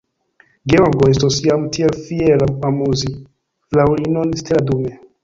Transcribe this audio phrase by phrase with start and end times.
[0.71, 3.11] Georgo estos jam tiel fiera amuzi
[3.75, 4.97] fraŭlinon Stella dume.